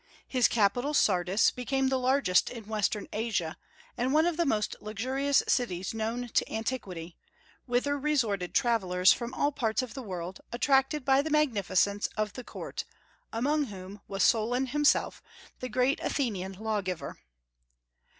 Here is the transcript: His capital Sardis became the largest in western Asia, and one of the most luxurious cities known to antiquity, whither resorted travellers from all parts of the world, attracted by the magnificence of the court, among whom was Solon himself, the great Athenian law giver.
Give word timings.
His 0.27 0.47
capital 0.47 0.95
Sardis 0.95 1.51
became 1.51 1.89
the 1.89 1.99
largest 1.99 2.49
in 2.49 2.65
western 2.65 3.07
Asia, 3.13 3.55
and 3.95 4.11
one 4.15 4.25
of 4.25 4.35
the 4.35 4.47
most 4.47 4.75
luxurious 4.81 5.43
cities 5.47 5.93
known 5.93 6.29
to 6.29 6.51
antiquity, 6.51 7.17
whither 7.67 7.99
resorted 7.99 8.55
travellers 8.55 9.13
from 9.13 9.31
all 9.35 9.51
parts 9.51 9.83
of 9.83 9.93
the 9.93 10.01
world, 10.01 10.41
attracted 10.51 11.05
by 11.05 11.21
the 11.21 11.29
magnificence 11.29 12.07
of 12.17 12.33
the 12.33 12.43
court, 12.43 12.83
among 13.31 13.65
whom 13.65 14.01
was 14.07 14.23
Solon 14.23 14.65
himself, 14.65 15.21
the 15.59 15.69
great 15.69 15.99
Athenian 15.99 16.53
law 16.53 16.81
giver. 16.81 17.19